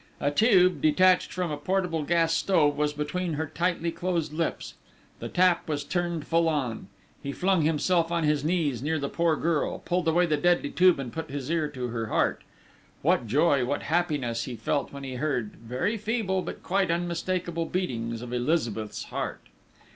A 0.19 0.31
tube, 0.31 0.81
detached 0.81 1.31
from 1.31 1.51
a 1.51 1.57
portable 1.57 2.01
gas 2.01 2.33
stove, 2.33 2.75
was 2.75 2.91
between 2.91 3.33
her 3.33 3.45
tightly 3.45 3.91
closed 3.91 4.33
lips! 4.33 4.73
The 5.19 5.29
tap 5.29 5.69
was 5.69 5.83
turned 5.83 6.25
full 6.25 6.49
on. 6.49 6.87
He 7.21 7.31
flung 7.31 7.61
himself 7.61 8.11
on 8.11 8.23
his 8.23 8.43
knees 8.43 8.81
near 8.81 8.97
the 8.97 9.09
poor 9.09 9.35
girl, 9.35 9.77
pulled 9.77 10.07
away 10.07 10.25
the 10.25 10.37
deadly 10.37 10.71
tube, 10.71 10.97
and 10.99 11.13
put 11.13 11.29
his 11.29 11.51
ear 11.51 11.67
to 11.67 11.89
her 11.89 12.07
heart. 12.07 12.43
What 13.03 13.27
joy, 13.27 13.63
what 13.63 13.83
happiness, 13.83 14.45
he 14.45 14.55
felt 14.55 14.91
when 14.91 15.03
he 15.03 15.17
heard, 15.17 15.57
very 15.57 15.97
feeble 15.97 16.41
but 16.41 16.63
quite 16.63 16.89
unmistakable 16.89 17.65
beatings 17.67 18.23
of 18.23 18.33
Elizabeth's 18.33 19.03
heart! 19.03 19.49